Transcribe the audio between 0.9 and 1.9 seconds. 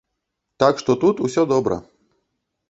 тут усё добра.